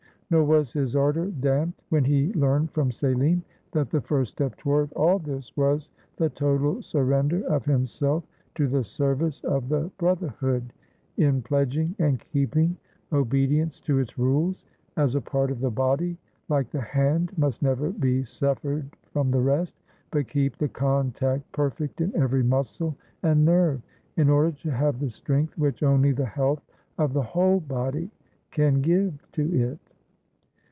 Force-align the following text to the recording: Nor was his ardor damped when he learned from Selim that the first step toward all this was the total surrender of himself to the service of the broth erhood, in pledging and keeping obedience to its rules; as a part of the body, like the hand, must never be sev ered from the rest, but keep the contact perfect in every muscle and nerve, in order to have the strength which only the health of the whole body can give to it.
Nor 0.33 0.45
was 0.45 0.71
his 0.71 0.95
ardor 0.95 1.25
damped 1.25 1.81
when 1.89 2.05
he 2.05 2.31
learned 2.35 2.71
from 2.71 2.89
Selim 2.89 3.43
that 3.73 3.89
the 3.89 3.99
first 3.99 4.31
step 4.31 4.55
toward 4.55 4.89
all 4.93 5.19
this 5.19 5.57
was 5.57 5.91
the 6.15 6.29
total 6.29 6.81
surrender 6.81 7.43
of 7.47 7.65
himself 7.65 8.23
to 8.55 8.65
the 8.69 8.81
service 8.81 9.43
of 9.43 9.67
the 9.67 9.91
broth 9.97 10.21
erhood, 10.21 10.69
in 11.17 11.41
pledging 11.41 11.95
and 11.99 12.21
keeping 12.21 12.77
obedience 13.11 13.81
to 13.81 13.99
its 13.99 14.17
rules; 14.17 14.63
as 14.95 15.15
a 15.15 15.19
part 15.21 15.51
of 15.51 15.59
the 15.59 15.69
body, 15.69 16.17
like 16.47 16.69
the 16.69 16.79
hand, 16.79 17.37
must 17.37 17.61
never 17.61 17.89
be 17.89 18.23
sev 18.23 18.57
ered 18.61 18.85
from 19.11 19.31
the 19.31 19.41
rest, 19.41 19.75
but 20.11 20.29
keep 20.29 20.55
the 20.57 20.69
contact 20.69 21.51
perfect 21.51 21.99
in 21.99 22.15
every 22.15 22.41
muscle 22.41 22.95
and 23.23 23.43
nerve, 23.43 23.81
in 24.15 24.29
order 24.29 24.53
to 24.53 24.71
have 24.71 24.97
the 25.01 25.09
strength 25.09 25.57
which 25.57 25.83
only 25.83 26.13
the 26.13 26.25
health 26.25 26.63
of 26.97 27.11
the 27.11 27.21
whole 27.21 27.59
body 27.59 28.09
can 28.49 28.79
give 28.79 29.29
to 29.33 29.43
it. 29.59 29.77